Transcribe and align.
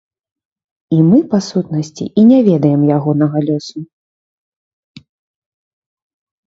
І 0.95 1.01
мы, 1.09 1.19
па 1.33 1.39
сутнасці, 1.49 2.05
і 2.21 2.25
не 2.31 2.39
ведаем 2.49 2.81
ягонага 2.97 3.45
лёсу. 3.51 3.87